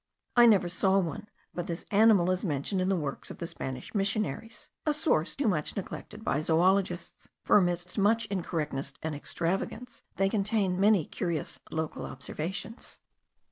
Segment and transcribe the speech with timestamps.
[0.35, 3.93] I never saw one, but this animal is mentioned in the works of the Spanish
[3.93, 10.27] missionaries, a source too much neglected by zoologists; for amidst much incorrectness and extravagance, they
[10.27, 12.97] contain many curious local observations.